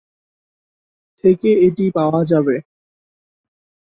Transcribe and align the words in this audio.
থেকে 1.23 1.49
এটি 1.67 1.85
পাওয়া 1.97 2.21
যাবে। 2.25 2.55